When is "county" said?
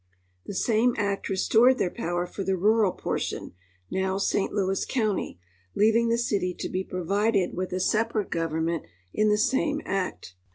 4.83-5.39